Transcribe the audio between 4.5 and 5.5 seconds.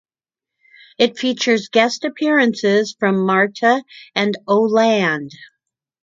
Land.